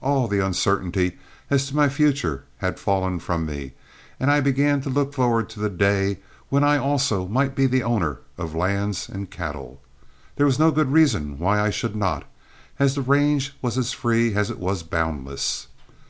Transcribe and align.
All 0.00 0.26
the 0.26 0.38
uncertainty 0.40 1.18
as 1.50 1.66
to 1.68 1.76
my 1.76 1.90
future 1.90 2.44
had 2.56 2.80
fallen 2.80 3.18
from 3.18 3.44
me, 3.44 3.72
and 4.18 4.30
I 4.30 4.40
began 4.40 4.80
to 4.80 4.88
look 4.88 5.12
forward 5.12 5.50
to 5.50 5.60
the 5.60 5.68
day 5.68 6.20
when 6.48 6.64
I 6.64 6.78
also 6.78 7.28
might 7.28 7.54
be 7.54 7.66
the 7.66 7.82
owner 7.82 8.20
of 8.38 8.54
lands 8.54 9.06
and 9.06 9.30
cattle. 9.30 9.82
There 10.36 10.46
was 10.46 10.58
no 10.58 10.70
good 10.70 10.90
reason 10.90 11.38
why 11.38 11.60
I 11.60 11.68
should 11.68 11.94
not, 11.94 12.24
as 12.78 12.94
the 12.94 13.02
range 13.02 13.54
was 13.60 13.76
as 13.76 13.92
free 13.92 14.34
as 14.34 14.48
it 14.48 14.58
was 14.58 14.82
boundless. 14.82 15.66